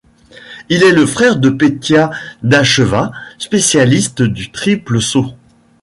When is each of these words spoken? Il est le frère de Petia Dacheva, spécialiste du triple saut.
Il 0.69 0.81
est 0.81 0.93
le 0.93 1.05
frère 1.05 1.35
de 1.35 1.51
Petia 1.51 2.09
Dacheva, 2.41 3.11
spécialiste 3.37 4.23
du 4.23 4.49
triple 4.51 4.99
saut. 4.99 5.29